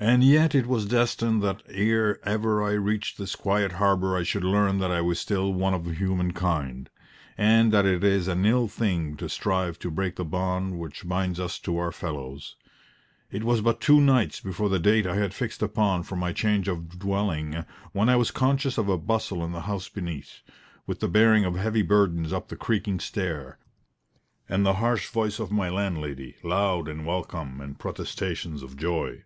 [0.00, 4.44] And yet it was destined that ere ever I reached this quiet harbour I should
[4.44, 6.88] learn that I was still one of humankind,
[7.36, 11.40] and that it is an ill thing to strive to break the bond which binds
[11.40, 12.54] us to our fellows.
[13.32, 16.68] It was but two nights before the date I had fixed upon for my change
[16.68, 20.42] of dwelling, when I was conscious of a bustle in the house beneath,
[20.86, 23.58] with the bearing of heavy burdens up the creaking stair,
[24.48, 29.24] and the harsh voice of my landlady, loud in welcome and protestations of joy.